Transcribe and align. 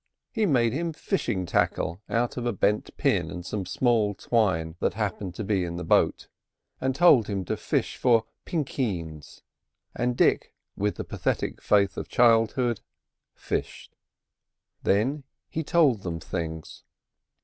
He 0.31 0.47
made 0.47 0.73
him 0.73 0.93
fishing 0.93 1.45
tackle 1.45 2.01
out 2.09 2.35
of 2.35 2.47
a 2.47 2.51
bent 2.53 2.97
pin 2.97 3.29
and 3.29 3.45
some 3.45 3.67
small 3.67 4.15
twine 4.15 4.75
that 4.79 4.95
happened 4.95 5.35
to 5.35 5.43
be 5.43 5.63
in 5.63 5.75
the 5.77 5.83
boat, 5.83 6.27
and 6.79 6.95
told 6.95 7.27
him 7.27 7.45
to 7.45 7.55
fish 7.55 7.97
for 7.97 8.25
"pinkeens"; 8.43 9.43
and 9.95 10.17
Dick, 10.17 10.55
with 10.75 10.95
the 10.95 11.03
pathetic 11.03 11.61
faith 11.61 11.97
of 11.97 12.09
childhood, 12.09 12.81
fished. 13.35 13.95
Then 14.81 15.23
he 15.47 15.63
told 15.63 16.01
them 16.01 16.19
things. 16.19 16.83